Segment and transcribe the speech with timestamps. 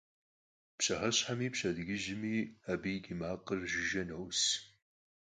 [0.77, 2.35] Пщыхьэщхьэми пщэдджыжьми
[2.71, 4.41] абы и кӀий макъыр жыжьэ ноӀус.